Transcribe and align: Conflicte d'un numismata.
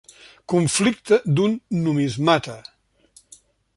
Conflicte 0.53 1.21
d'un 1.39 1.53
numismata. 1.83 2.57